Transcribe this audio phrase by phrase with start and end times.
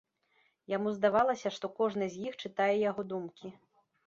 [0.71, 3.47] Яму здавалася, што кожны з іх чытае яго думкі.